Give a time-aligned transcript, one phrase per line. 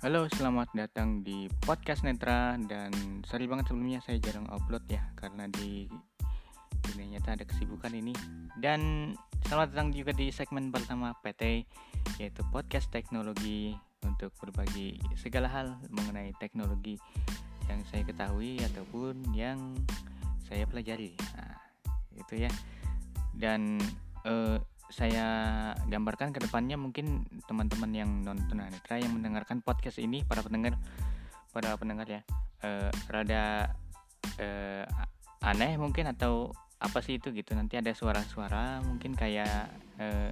[0.00, 5.44] Halo, selamat datang di podcast Netra dan sorry banget sebelumnya saya jarang upload ya karena
[5.52, 5.92] di
[6.88, 8.16] dunia nyata ada kesibukan ini
[8.56, 9.12] dan
[9.44, 11.68] selamat datang juga di segmen pertama PT
[12.16, 16.96] yaitu podcast teknologi untuk berbagi segala hal mengenai teknologi
[17.68, 19.76] yang saya ketahui ataupun yang
[20.48, 21.12] saya pelajari.
[21.36, 21.60] Nah,
[22.16, 22.50] itu ya.
[23.36, 23.76] Dan
[24.24, 24.56] uh,
[24.90, 25.26] saya
[25.86, 30.74] gambarkan ke depannya mungkin teman-teman yang nonton tunanetra yang mendengarkan podcast ini para pendengar
[31.54, 32.20] para pendengar ya
[32.66, 33.74] uh, rada
[34.38, 34.84] uh,
[35.46, 37.54] aneh mungkin atau apa sih itu gitu.
[37.54, 39.68] Nanti ada suara-suara mungkin kayak
[40.00, 40.30] uh,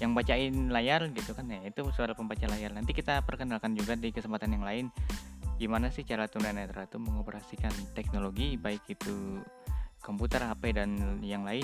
[0.00, 1.60] yang bacain layar gitu kan ya.
[1.62, 2.72] Itu suara pembaca layar.
[2.74, 4.86] Nanti kita perkenalkan juga di kesempatan yang lain
[5.62, 9.38] gimana sih cara tunanetra itu mengoperasikan teknologi baik itu
[10.02, 11.62] komputer HP dan yang lain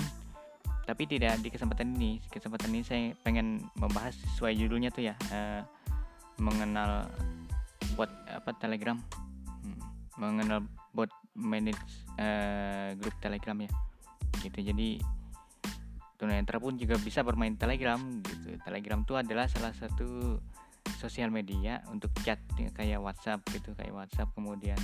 [0.89, 2.17] tapi tidak di kesempatan ini.
[2.33, 5.61] Kesempatan ini saya pengen membahas sesuai judulnya tuh ya uh,
[6.41, 7.05] mengenal
[7.93, 8.97] bot apa telegram.
[9.61, 9.77] Hmm,
[10.17, 10.65] mengenal
[10.97, 11.77] bot manage
[12.17, 13.69] uh, grup telegram ya.
[14.41, 14.97] Gitu jadi
[16.17, 18.57] tunanetra pun juga bisa bermain telegram gitu.
[18.65, 20.41] Telegram itu adalah salah satu
[20.97, 22.41] sosial media untuk chat
[22.73, 24.75] kayak WhatsApp gitu kayak WhatsApp kemudian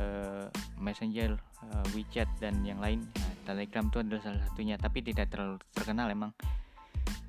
[0.00, 0.48] uh,
[0.80, 3.04] Messenger, uh, WeChat dan yang lain.
[3.46, 6.34] Telegram itu adalah salah satunya, tapi tidak terlalu terkenal emang.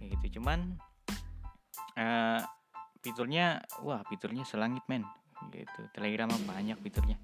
[0.02, 0.42] Kayak gitu.
[0.42, 0.82] Cuman
[1.94, 2.42] uh,
[3.06, 5.06] fiturnya, wah fiturnya selangit men.
[5.54, 5.82] Gitu.
[5.94, 7.22] Telegram banyak fiturnya.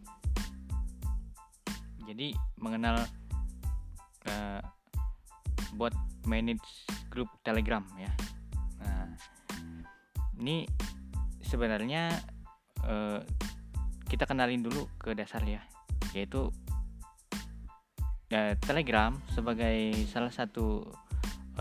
[2.05, 3.01] Jadi mengenal
[4.29, 4.61] uh,
[5.73, 5.95] bot
[6.29, 8.11] manage group Telegram ya.
[8.85, 9.09] Nah,
[10.37, 10.69] ini
[11.41, 12.13] sebenarnya
[12.85, 13.19] uh,
[14.05, 15.63] kita kenalin dulu ke dasar ya
[16.13, 16.53] yaitu
[18.33, 20.81] uh, Telegram sebagai salah satu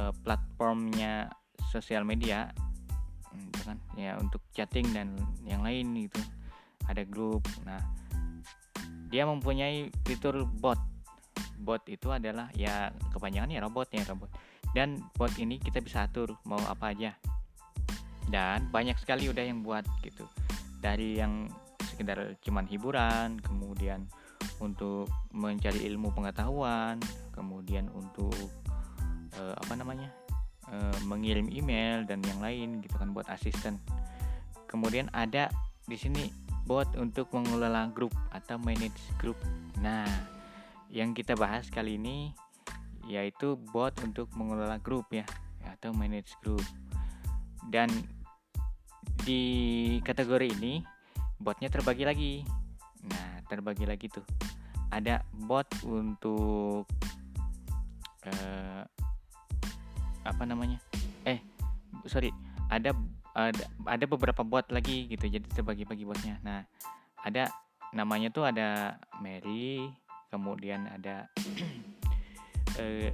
[0.01, 1.29] uh, platformnya
[1.69, 2.51] sosial media
[3.37, 3.79] gitu kan?
[3.95, 5.15] Ya untuk chatting dan
[5.45, 6.19] yang lain itu
[6.89, 7.45] ada grup.
[7.69, 7.81] Nah
[9.13, 10.81] dia mempunyai fitur bot.
[11.63, 14.33] Bot itu adalah ya kepanjangannya robot ya robot.
[14.73, 17.13] Dan bot ini kita bisa atur mau apa aja.
[18.27, 20.25] Dan banyak sekali udah yang buat gitu.
[20.81, 21.47] Dari yang
[21.93, 24.09] sekedar cuman hiburan kemudian
[24.61, 26.99] untuk mencari ilmu pengetahuan
[27.33, 28.35] kemudian untuk
[29.39, 30.13] uh, apa namanya
[30.69, 33.81] uh, mengirim email dan yang lain gitu kan buat asisten.
[34.69, 35.53] Kemudian ada
[35.85, 36.33] di sini
[36.65, 39.37] bot untuk mengelola grup atau manage grup.
[39.83, 40.07] Nah
[40.93, 42.33] yang kita bahas kali ini
[43.09, 45.27] yaitu bot untuk mengelola grup ya
[45.67, 46.63] atau manage grup.
[47.67, 47.89] Dan
[49.23, 49.43] di
[50.03, 50.83] kategori ini
[51.39, 52.35] botnya terbagi lagi.
[53.07, 54.25] Nah terbagi lagi tuh.
[54.89, 56.89] Ada bot untuk
[58.25, 58.83] uh,
[60.25, 60.81] apa namanya?
[61.29, 61.45] Eh
[62.09, 62.33] sorry
[62.73, 62.97] ada
[63.37, 66.41] ada ada beberapa bot lagi gitu jadi terbagi-bagi botnya.
[66.41, 66.65] Nah
[67.21, 67.53] ada
[67.93, 69.93] namanya tuh ada Mary
[70.33, 71.29] kemudian ada
[72.81, 73.13] uh,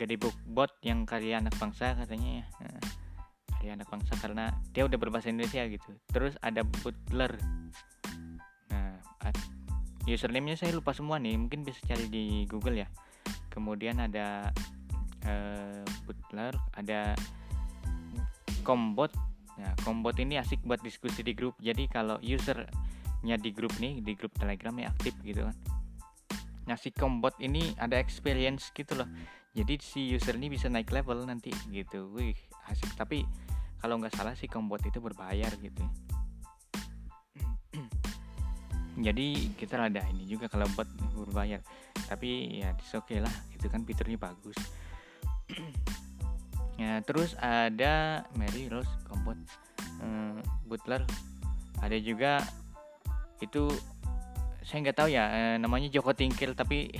[0.00, 2.46] gede book bot yang karya anak bangsa katanya ya.
[2.64, 2.80] Nah,
[3.56, 5.92] karya anak bangsa karena dia udah berbahasa Indonesia gitu.
[6.08, 7.36] Terus ada butler
[10.06, 12.88] username-nya saya lupa semua nih mungkin bisa cari di Google ya.
[13.50, 14.54] Kemudian ada
[15.26, 17.18] uh, butler ada
[18.62, 19.10] kombot.
[19.58, 21.58] Nah kombot ini asik buat diskusi di grup.
[21.58, 25.56] Jadi kalau usernya di grup nih di grup telegram ya aktif gitu kan.
[26.70, 29.08] Nah si kombot ini ada experience gitu loh.
[29.56, 32.12] Jadi si user ini bisa naik level nanti gitu.
[32.14, 32.36] Wih
[32.70, 32.94] asik.
[32.94, 33.26] Tapi
[33.82, 35.84] kalau nggak salah sih kombot itu berbayar gitu
[38.96, 41.60] jadi kita ada ini juga kalau bot berbayar
[42.08, 43.32] tapi ya oke okay lah.
[43.52, 44.56] Itu kan fiturnya bagus.
[46.76, 49.40] Ya terus ada Mary Rose Kombot
[49.96, 51.08] hmm, Butler.
[51.80, 52.44] Ada juga
[53.40, 53.72] itu
[54.60, 56.92] saya nggak tahu ya eh, namanya Joko Tingkil tapi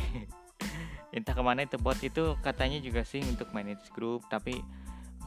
[1.16, 2.00] entah ke mana itu bot.
[2.00, 4.64] Itu katanya juga sih untuk manage group tapi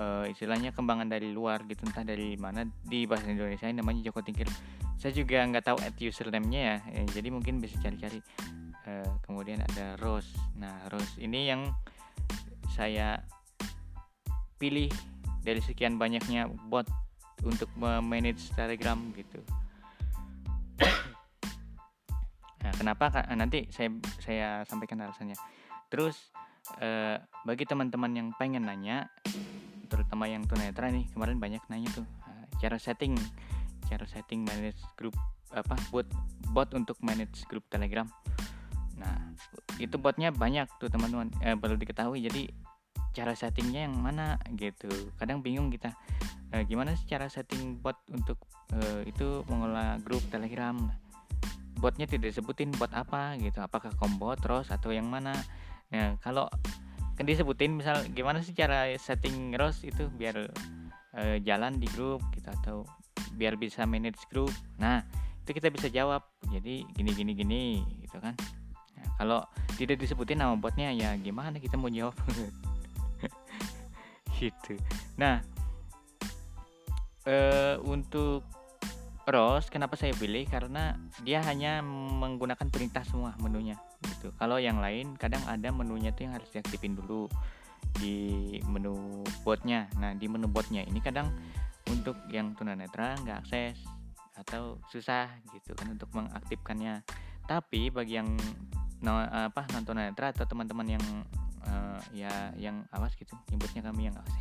[0.01, 1.85] uh, istilahnya kembangan dari luar gitu.
[1.85, 4.49] Entah dari mana di bahasa Indonesia namanya Joko Tingkir
[4.99, 6.77] saya juga nggak tahu at username-nya ya.
[6.91, 8.19] Eh, jadi mungkin bisa cari-cari.
[8.89, 10.27] Uh, kemudian ada Rose.
[10.59, 11.71] Nah Rose ini yang
[12.75, 13.23] saya
[14.59, 14.91] pilih
[15.39, 16.83] dari sekian banyaknya bot
[17.47, 19.39] untuk manage Telegram gitu.
[22.59, 23.07] Nah kenapa?
[23.39, 23.87] Nanti saya
[24.19, 25.39] saya sampaikan alasannya.
[25.87, 26.27] Terus
[26.83, 27.15] uh,
[27.47, 29.07] bagi teman-teman yang pengen nanya
[29.87, 32.05] terutama yang tunanetra nih kemarin banyak nanya tuh
[32.59, 33.15] cara setting
[33.89, 35.17] cara setting manage grup
[35.49, 36.05] apa buat
[36.53, 38.05] bot untuk manage grup telegram.
[39.01, 39.33] Nah
[39.81, 41.33] itu botnya banyak tuh teman-teman.
[41.41, 42.45] Eh, perlu diketahui jadi
[43.13, 44.89] cara settingnya yang mana gitu.
[45.17, 45.93] Kadang bingung kita
[46.53, 48.37] e, gimana sih cara setting bot untuk
[48.73, 50.77] e, itu mengelola grup telegram?
[51.79, 55.33] Botnya tidak disebutin bot apa gitu apakah combo terus atau yang mana?
[55.89, 56.47] Nah kalau
[57.17, 60.47] kan disebutin misal gimana sih cara setting rose itu biar
[61.17, 62.77] e, jalan di grup gitu atau
[63.35, 65.03] biar bisa manage grup nah
[65.49, 66.21] itu kita bisa jawab.
[66.53, 67.63] Jadi gini gini gini
[68.05, 68.37] gitu kan.
[68.93, 69.41] Nah, kalau
[69.81, 72.13] tidak disebutin nama botnya ya gimana kita mau jawab?
[74.39, 74.77] Gitu.
[75.17, 75.41] Nah
[77.25, 78.45] uh, untuk
[79.25, 80.45] Rose kenapa saya pilih?
[80.45, 80.95] Karena
[81.25, 84.31] dia hanya menggunakan perintah semua menunya gitu.
[84.39, 87.27] Kalau yang lain kadang ada menunya tuh yang harus diaktifin dulu
[87.99, 89.91] di menu botnya.
[89.99, 91.35] Nah di menu botnya ini kadang
[92.09, 93.77] untuk yang tunanetra nggak akses
[94.33, 97.05] atau susah gitu kan untuk mengaktifkannya.
[97.45, 98.33] Tapi bagi yang
[99.05, 101.05] no, apa nonton netra atau teman-teman yang
[101.69, 104.33] uh, ya yang awas gitu nyebutnya kami yang awas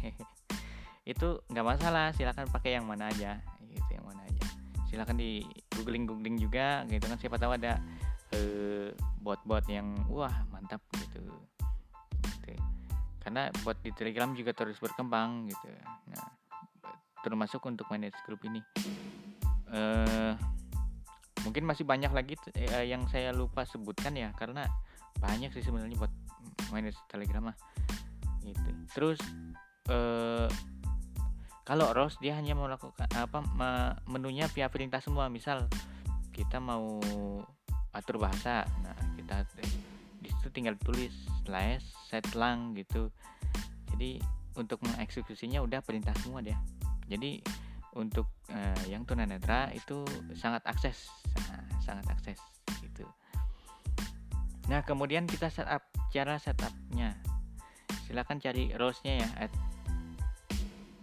[1.05, 3.37] itu nggak masalah silakan pakai yang mana aja
[3.69, 4.45] gitu yang mana aja.
[4.89, 5.45] Silakan di
[5.77, 7.77] googling googling juga gitu kan siapa tahu ada
[8.33, 8.89] uh,
[9.21, 11.21] bot-bot yang wah mantap gitu.
[12.25, 12.57] gitu.
[13.21, 15.69] Karena bot di telegram juga terus berkembang gitu.
[16.09, 16.48] Nah
[17.29, 18.65] termasuk untuk manage grup ini.
[19.69, 20.33] Uh,
[21.45, 22.35] mungkin masih banyak lagi
[22.73, 24.65] uh, yang saya lupa sebutkan ya karena
[25.21, 26.13] banyak sih sebenarnya buat
[26.73, 27.57] manage telegram mah
[28.43, 28.71] gitu.
[28.97, 29.21] Terus
[29.93, 30.49] uh,
[31.69, 33.45] kalau ROS dia hanya melakukan apa
[34.09, 35.29] menunya via perintah semua.
[35.29, 35.69] Misal
[36.33, 36.97] kita mau
[37.93, 39.45] atur bahasa nah kita
[40.25, 41.13] di situ tinggal tulis
[41.45, 43.13] slash setlang gitu.
[43.93, 44.17] Jadi
[44.57, 46.57] untuk mengeksekusinya udah perintah semua dia
[47.09, 47.41] jadi
[47.97, 50.05] untuk uh, yang tunanetra itu
[50.37, 52.39] sangat akses nah, sangat akses
[52.85, 53.03] gitu.
[54.69, 55.83] Nah kemudian kita setup
[56.13, 57.17] cara setupnya.
[58.05, 59.53] Silahkan cari rose-nya ya at,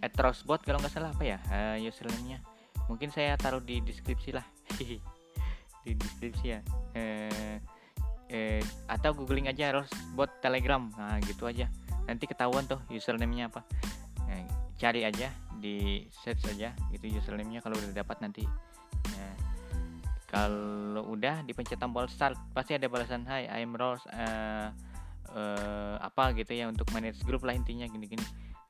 [0.02, 2.38] at rosebot kalau nggak salah apa ya uh, username-nya.
[2.86, 4.46] Mungkin saya taruh di deskripsi lah.
[5.86, 6.60] Di deskripsi ya.
[6.98, 7.58] Uh,
[8.26, 8.58] eh,
[8.90, 10.90] atau googling aja rosebot telegram.
[10.98, 11.70] Nah gitu aja.
[12.10, 13.62] Nanti ketahuan tuh username-nya apa.
[14.26, 14.42] Nah,
[14.78, 18.44] cari aja di set saja gitu username-nya kalau udah dapat nanti
[19.12, 19.30] ya.
[20.28, 24.70] kalau udah dipencet tombol start pasti ada balasan hai I'm Rose uh,
[25.32, 28.22] uh, apa gitu ya untuk manage grup lah intinya gini-gini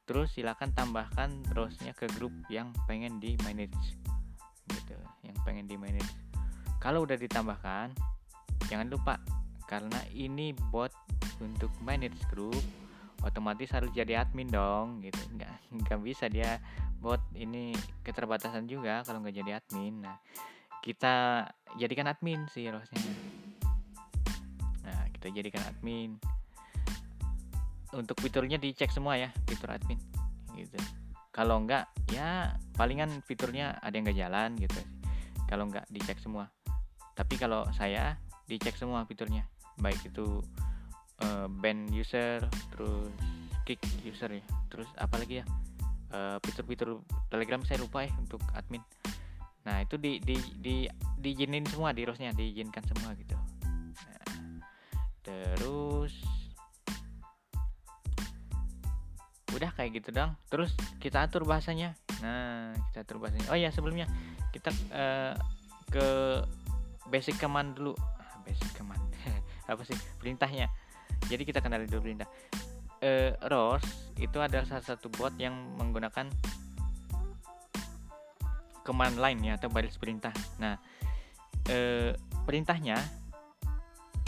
[0.06, 3.98] terus silakan tambahkan terusnya ke grup yang pengen di manage
[4.70, 4.94] gitu
[5.26, 6.10] yang pengen di manage
[6.78, 7.90] kalau udah ditambahkan
[8.70, 9.18] jangan lupa
[9.66, 10.94] karena ini bot
[11.42, 12.54] untuk manage grup
[13.24, 15.20] otomatis harus jadi admin dong gitu.
[15.36, 16.60] Nggak nggak bisa dia
[17.00, 20.04] bot ini keterbatasan juga kalau nggak jadi admin.
[20.04, 20.16] Nah
[20.84, 21.46] kita
[21.80, 23.00] jadikan admin sih harusnya.
[24.84, 26.18] Nah kita jadikan admin.
[27.94, 29.96] Untuk fiturnya dicek semua ya fitur admin
[30.58, 30.76] gitu.
[31.32, 34.80] Kalau enggak ya palingan fiturnya ada yang nggak jalan gitu.
[35.46, 36.48] Kalau enggak dicek semua.
[37.16, 39.48] Tapi kalau saya dicek semua fiturnya
[39.80, 40.40] baik itu
[41.22, 43.12] uh, ban user terus
[43.66, 44.44] kick user ya.
[44.68, 45.44] Terus apalagi ya?
[46.06, 48.80] Uh, fitur-fitur telegram saya lupa ya untuk admin.
[49.66, 50.76] Nah itu di di di
[51.18, 53.34] diizinin semua di rosnya diizinkan semua gitu.
[53.66, 54.62] Nah,
[55.26, 56.14] terus
[59.50, 60.38] udah kayak gitu dong.
[60.46, 60.70] Terus
[61.02, 61.98] kita atur bahasanya.
[62.22, 63.50] Nah kita atur bahasanya.
[63.50, 64.06] Oh ya sebelumnya
[64.54, 65.34] kita uh,
[65.90, 66.06] ke
[67.10, 67.98] basic command dulu.
[67.98, 69.02] Ah, basic command.
[69.70, 69.98] Apa sih?
[70.22, 70.70] Perintahnya
[71.26, 72.28] jadi kita kenali dulu perintah
[73.02, 76.30] uh, Rose itu adalah salah satu bot yang menggunakan
[78.86, 80.30] command line ya atau baris perintah.
[80.62, 80.78] Nah
[81.68, 82.10] uh,
[82.46, 82.96] perintahnya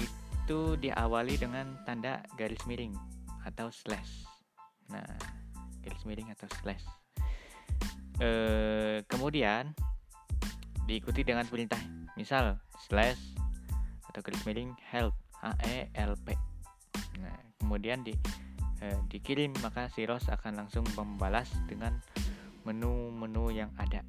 [0.03, 2.93] itu diawali dengan tanda garis miring
[3.47, 4.27] atau slash.
[4.91, 5.07] Nah
[5.81, 6.83] garis miring atau slash.
[8.19, 9.71] Uh, kemudian
[10.91, 11.79] diikuti dengan perintah
[12.19, 12.59] misal
[12.91, 13.39] slash
[14.11, 16.35] atau garis miring help h e l p
[17.19, 18.15] Nah, kemudian di
[18.83, 21.99] eh, dikirim maka si Ros akan langsung membalas dengan
[22.63, 24.05] menu-menu yang ada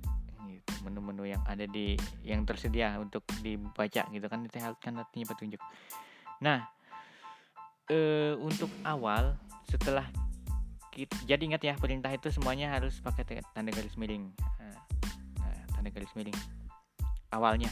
[0.45, 0.71] gitu.
[0.83, 5.61] menu-menu yang ada di yang tersedia untuk dibaca gitu kan itu kan artinya petunjuk.
[6.43, 6.67] Nah,
[7.89, 9.35] eh, untuk awal
[9.67, 10.05] setelah
[10.89, 14.33] kita, jadi ingat ya perintah itu semuanya harus pakai tanda garis miring.
[14.59, 14.77] Nah,
[15.39, 16.35] nah, tanda garis miring
[17.33, 17.69] awalnya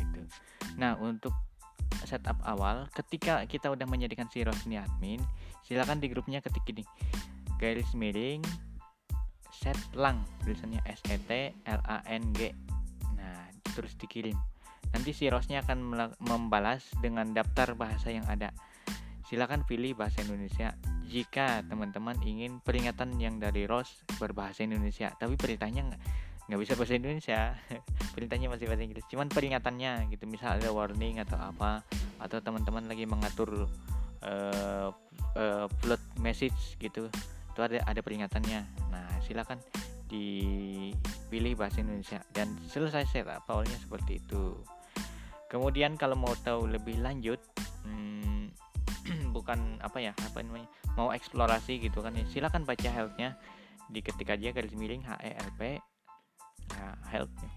[0.00, 0.24] gitu.
[0.76, 1.32] Nah, untuk
[2.06, 5.18] setup awal ketika kita udah menjadikan si Ros ini admin
[5.66, 6.86] silakan di grupnya ketik ini
[7.58, 8.44] garis miring
[9.56, 11.30] set lang tulisannya S E T
[11.64, 12.52] L A N G.
[13.16, 14.36] Nah terus dikirim.
[14.92, 18.52] Nanti si Rosnya akan membalas dengan daftar bahasa yang ada.
[19.26, 20.76] Silakan pilih bahasa Indonesia.
[21.10, 26.02] Jika teman-teman ingin peringatan yang dari ROS berbahasa Indonesia tapi perintahnya nggak
[26.46, 27.40] nggak bisa bahasa Indonesia.
[28.14, 29.04] Perintahnya masih bahasa Inggris.
[29.10, 30.24] Cuman peringatannya gitu.
[30.30, 31.82] Misal ada warning atau apa
[32.22, 33.68] atau teman-teman lagi mengatur
[34.24, 34.88] uh,
[35.36, 37.12] uh, flood message gitu
[37.56, 38.60] itu ada ada peringatannya.
[38.92, 39.56] Nah silakan
[40.12, 42.20] dipilih bahasa Indonesia.
[42.30, 44.60] Dan selesai setup awalnya seperti itu.
[45.48, 47.38] Kemudian kalau mau tahu lebih lanjut
[47.86, 48.50] hmm,
[49.36, 53.38] bukan apa ya apa namanya mau eksplorasi gitu kan ya silakan baca healthnya
[53.94, 55.78] diketik aja garis miring HELP
[57.10, 57.50] healthnya.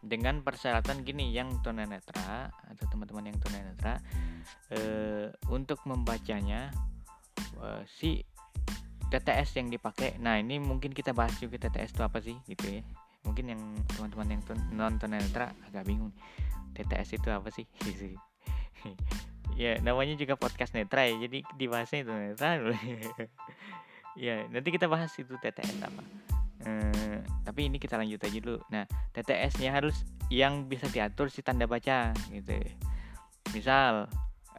[0.00, 4.00] Dengan persyaratan gini yang tunanetra atau teman-teman yang tunanetra
[4.72, 6.72] eh, untuk membacanya
[7.60, 8.24] eh, si
[9.10, 12.82] TTS yang dipakai nah ini mungkin kita bahas juga TTS itu apa sih gitu ya.
[13.28, 14.42] Mungkin yang teman-teman yang
[14.72, 16.14] non tunanetra agak bingung
[16.72, 17.66] TTS itu apa sih?
[19.58, 22.56] Ya namanya juga podcast netra ya jadi dibahasnya itu netra
[24.24, 26.00] ya nanti kita bahas itu TTS apa
[26.60, 28.60] Eh, tapi ini kita lanjut aja dulu.
[28.68, 28.84] Nah,
[29.16, 32.56] TTS-nya harus yang bisa diatur si tanda baca gitu.
[33.56, 34.06] Misal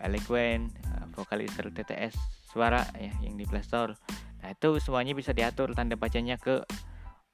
[0.02, 2.18] Eloquent, uh, Vocalizer TTS
[2.50, 3.94] suara ya yang di Play Store.
[4.42, 6.66] Nah, itu semuanya bisa diatur tanda bacanya ke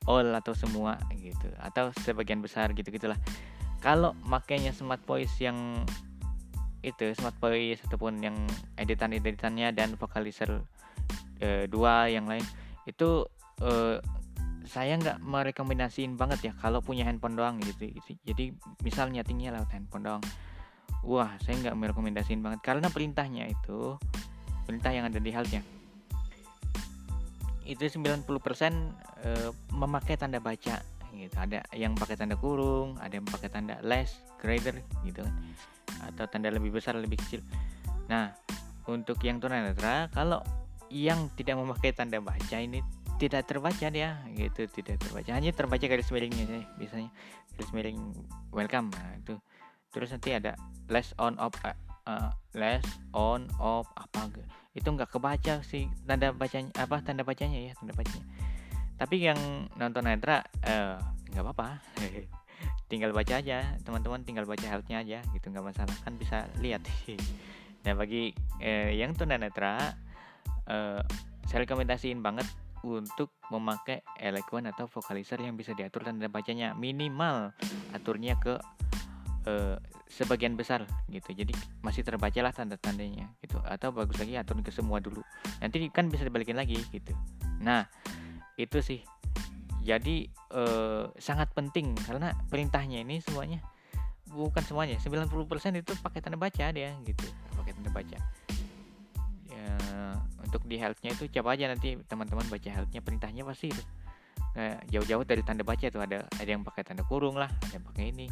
[0.07, 3.17] all atau semua gitu atau sebagian besar gitu gitulah.
[3.79, 5.87] Kalau makainya Smart Voice yang
[6.83, 8.35] itu Smart Voice ataupun yang
[8.75, 10.59] editan-editannya dan Vocalizer
[11.39, 12.43] uh, dua yang lain
[12.87, 13.27] itu
[13.63, 13.99] uh,
[14.67, 17.89] saya nggak merekomendasiin banget ya kalau punya handphone doang gitu,
[18.27, 20.23] jadi misal nyetingnya lewat handphone doang.
[21.07, 22.59] Wah saya nggak merekomendasiin banget.
[22.63, 23.95] Karena perintahnya itu
[24.67, 25.63] perintah yang ada di halnya
[27.67, 29.29] itu 90% e,
[29.75, 30.79] memakai tanda baca
[31.11, 31.35] gitu.
[31.35, 35.35] Ada yang pakai tanda kurung ada yang pakai tanda less greater gitu kan.
[36.07, 37.43] Atau tanda lebih besar lebih kecil.
[38.07, 38.31] Nah
[38.87, 40.39] untuk yang tunanetra kalau
[40.87, 42.79] yang tidak memakai tanda baca ini
[43.17, 45.29] tidak terbaca dia gitu tidak terbaca.
[45.33, 47.09] Hanya terbaca garis miringnya sih biasanya.
[47.57, 47.99] Garis miring
[48.53, 49.35] welcome nah itu.
[49.89, 50.53] Terus nanti ada
[50.87, 51.73] less on off uh,
[52.05, 54.31] uh, less on off apa
[54.77, 58.25] itu nggak kebaca sih tanda bacanya apa tanda bacanya ya tanda bacanya.
[58.97, 61.01] Tapi yang nonton netra uh,
[61.33, 61.81] nggak apa-apa.
[62.89, 65.97] Tinggal baca aja teman-teman tinggal baca healthnya aja gitu nggak masalah.
[66.05, 66.85] Kan bisa lihat.
[67.85, 69.95] Nah bagi uh, yang tunanetra
[70.67, 70.99] uh,
[71.47, 72.43] saya rekomendasiin banget
[72.85, 76.75] untuk memakai eloquent atau vocalizer yang bisa diatur tanda bacanya.
[76.77, 77.53] Minimal
[77.95, 78.57] aturnya ke
[79.49, 79.77] uh,
[80.09, 81.33] sebagian besar gitu.
[81.33, 83.57] Jadi masih terbaca lah tanda-tandanya gitu.
[83.65, 85.23] Atau bagus lagi atur ke semua dulu.
[85.63, 87.13] Nanti kan bisa dibalikin lagi gitu.
[87.63, 87.87] Nah
[88.59, 89.01] itu sih.
[89.87, 93.63] Jadi uh, sangat penting karena perintahnya ini semuanya
[94.31, 95.31] bukan semuanya 90%
[95.79, 98.17] itu pakai tanda baca dia gitu pakai tanda baca
[100.57, 103.83] untuk di healthnya itu coba aja nanti teman-teman baca healthnya perintahnya pasti itu
[104.89, 108.09] jauh-jauh dari tanda baca tuh ada ada yang pakai tanda kurung lah ada yang pakai
[108.09, 108.25] ini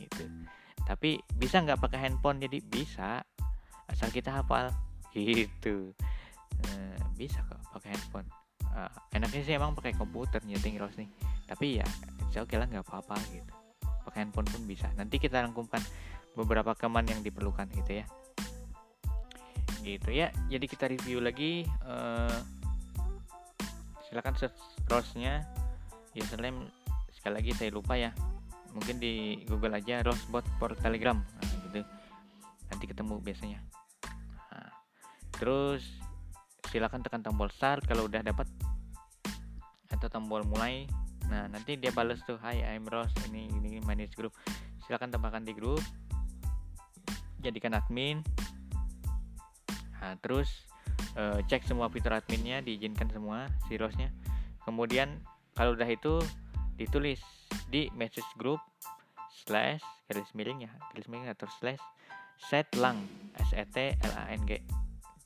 [0.00, 0.24] gitu.
[0.88, 2.40] Tapi bisa nggak pakai handphone?
[2.40, 3.20] Jadi bisa
[3.92, 4.72] asal kita hafal
[5.12, 5.92] gitu.
[6.64, 8.24] Uh, bisa kok pakai handphone.
[8.72, 11.12] Uh, enaknya sih emang pakai komputer nyeting Rose nih.
[11.44, 11.86] Tapi ya
[12.40, 13.52] oke okay lah nggak apa-apa gitu.
[14.08, 14.88] Pakai handphone pun bisa.
[14.96, 15.84] Nanti kita rangkumkan
[16.32, 18.08] beberapa keman yang diperlukan gitu ya
[19.86, 20.34] gitu ya.
[20.50, 22.42] Jadi kita review lagi uh,
[24.10, 24.58] silakan search
[24.90, 25.46] rose-nya
[26.18, 26.66] username
[27.14, 28.10] sekali lagi saya lupa ya.
[28.74, 31.16] Mungkin di Google aja Rosebot for Telegram.
[31.16, 31.80] Nah, gitu.
[32.68, 33.60] Nanti ketemu biasanya.
[34.52, 34.70] Nah,
[35.32, 35.86] terus
[36.68, 38.44] silakan tekan tombol start kalau udah dapat
[39.88, 40.84] atau tombol mulai.
[41.26, 44.34] Nah nanti dia balas tuh Hai I'm Rose ini ini manage group
[44.86, 45.82] silakan tambahkan di grup.
[47.40, 48.20] Jadikan admin
[50.06, 50.46] Nah, terus
[51.18, 54.14] uh, cek semua fitur adminnya diizinkan semua si rosnya.
[54.62, 55.18] Kemudian
[55.58, 56.22] kalau udah itu
[56.78, 57.18] ditulis
[57.66, 58.62] di message group
[59.34, 61.82] slash garis miring ya garis miring atau slash
[62.38, 63.02] set lang
[63.34, 64.62] s e t l a n g.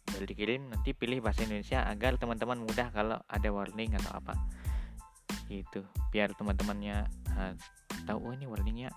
[0.09, 4.33] Baru dikirim nanti pilih bahasa Indonesia agar teman-teman mudah kalau ada warning atau apa.
[5.53, 7.05] Gitu biar teman-temannya
[7.37, 7.53] uh,
[8.09, 8.89] tahu oh ini warningnya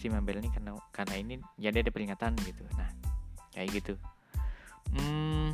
[0.00, 2.64] si membel ini karena karena ini jadi ada peringatan gitu.
[2.80, 2.88] Nah
[3.52, 4.00] kayak gitu
[4.96, 5.48] hmm,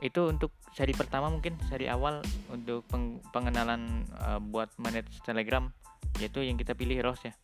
[0.00, 5.68] itu untuk seri pertama mungkin seri awal untuk peng pengenalan uh, buat manage telegram
[6.16, 7.34] yaitu yang kita pilih Rose ya.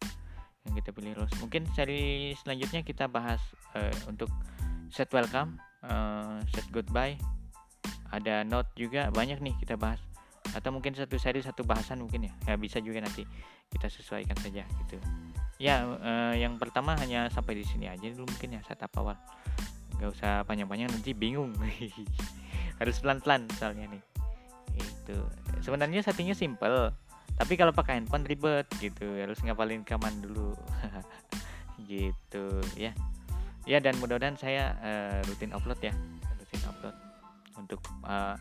[0.67, 1.35] Yang kita pilih Rose.
[1.39, 3.39] Mungkin seri selanjutnya kita bahas
[3.77, 4.33] uh, untuk
[4.89, 7.21] set welcome uh, set goodbye.
[8.15, 10.01] Ada note juga banyak nih kita bahas.
[10.55, 12.33] Atau mungkin satu seri satu bahasan mungkin ya.
[12.49, 13.27] Ya bisa juga nanti
[13.69, 14.97] kita sesuaikan saja gitu.
[15.61, 19.17] Ya uh, yang pertama hanya sampai di sini aja dulu mungkin ya setup awal
[19.97, 21.57] nggak usah panjang-panjang nanti bingung.
[22.81, 24.03] Harus pelan-pelan soalnya nih.
[24.77, 25.19] Itu.
[25.65, 26.93] Sebenarnya settingnya simple
[27.37, 29.05] tapi kalau pakai handphone ribet gitu.
[29.21, 30.57] Harus ngapalin kaman dulu.
[31.91, 32.97] Gitu ya.
[33.69, 35.93] Ya dan mudah-mudahan saya uh, rutin upload ya.
[36.41, 36.97] Rutin upload
[37.61, 38.37] untuk uh, eh,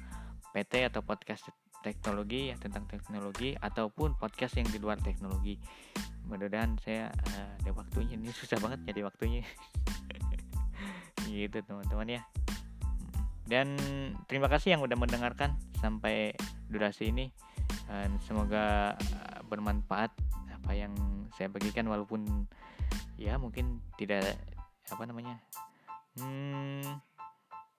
[0.55, 1.51] PT atau podcast
[1.83, 5.59] teknologi ya tentang teknologi ataupun podcast yang di luar teknologi.
[6.31, 8.15] Mudah-mudahan saya uh, ada waktunya.
[8.15, 9.43] Ini susah banget jadi waktunya
[11.35, 12.21] gitu teman-teman ya.
[13.45, 13.77] Dan
[14.25, 16.33] terima kasih yang udah mendengarkan sampai
[16.71, 17.29] durasi ini.
[17.85, 20.09] Dan semoga eh, bermanfaat
[20.49, 20.93] apa yang
[21.37, 22.49] saya bagikan walaupun
[23.21, 24.33] ya mungkin tidak
[24.89, 25.37] apa namanya
[26.17, 26.81] hmm,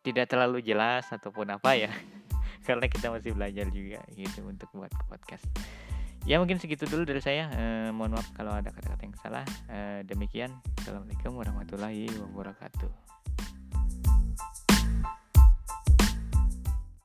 [0.07, 1.91] tidak terlalu jelas ataupun apa ya
[2.67, 5.47] karena kita masih belajar juga gitu untuk buat podcast.
[6.27, 7.47] Ya mungkin segitu dulu dari saya.
[7.55, 9.47] Eh, mohon maaf kalau ada kata-kata yang salah.
[9.71, 10.51] Eh, demikian.
[10.83, 13.16] Assalamualaikum warahmatullahi wabarakatuh